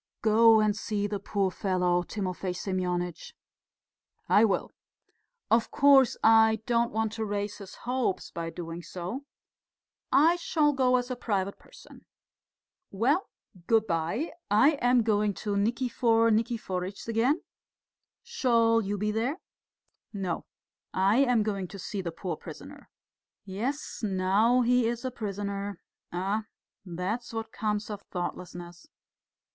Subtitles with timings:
[0.23, 3.35] "Go and see the poor fellow, Timofey Semyonitch."
[4.27, 4.71] "I will.
[5.51, 9.25] Of course, I don't want to raise his hopes by doing so.
[10.11, 12.05] I shall go as a private person....
[12.89, 13.29] Well,
[13.67, 17.43] good bye, I am going to Nikifor Nikiforitch's again:
[18.23, 19.37] shall you be there?"
[20.11, 20.47] "No,
[20.95, 22.89] I am going to see the poor prisoner."
[23.45, 25.79] "Yes, now he is a prisoner!...
[26.11, 26.45] Ah,
[26.83, 28.87] that's what comes of thoughtlessness!"